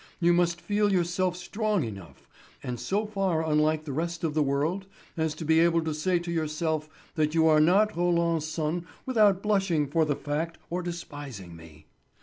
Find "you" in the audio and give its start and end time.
0.19-0.33, 7.35-7.45